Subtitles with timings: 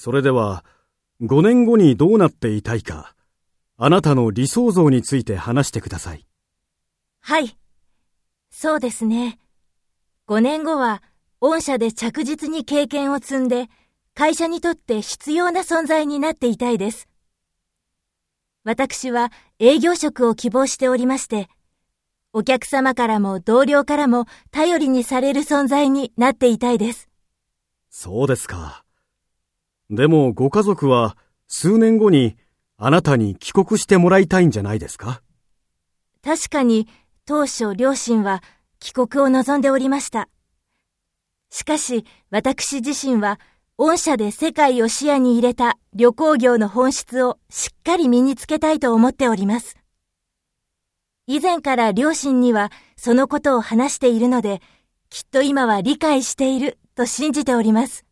[0.00, 0.64] それでは、
[1.20, 3.14] 5年後にどうなっていたいか、
[3.76, 6.26] あなたの理想像について話してください。
[7.20, 7.58] はい。
[8.50, 9.38] そうですね。
[10.26, 11.02] 5年後は、
[11.42, 13.68] 御社で着実に経験を積んで、
[14.14, 17.06] 会社にとって必要な存在になっていたいです。
[18.64, 21.50] 私は営業職を希望しておりまして、
[22.32, 27.10] お客様からも同僚からも頼りにされる存在になっていたいです。
[27.90, 28.82] そうですか。
[29.90, 31.16] でもご家族は
[31.48, 32.36] 数年後に
[32.76, 35.20] あなたに帰国してもらいたいんじゃないですか？
[36.22, 36.86] 確かに
[37.26, 38.40] 当初両親は
[38.78, 40.28] 帰国を望んでおりました。
[41.50, 43.40] しかし私自身は
[43.76, 49.76] 御社で世界を視野に入れた旅行業の本質をしっかり身につけたいと思っております。
[51.26, 54.60] 以前から両親にはそのことを話しているので、
[55.08, 58.04] きっと今は理解していると信じております。